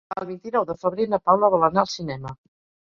El 0.21 0.23
vint-i-nou 0.29 0.65
de 0.69 0.77
febrer 0.85 1.07
na 1.13 1.21
Paula 1.29 1.53
vol 1.57 1.69
anar 1.71 1.85
al 1.87 1.95
cinema. 1.99 2.39